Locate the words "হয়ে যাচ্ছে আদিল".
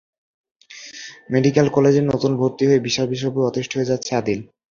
3.75-4.39